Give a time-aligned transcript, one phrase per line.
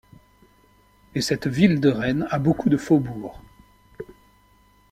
[1.13, 3.39] Et cette ville de Rennes a beaucoup de faubourgs.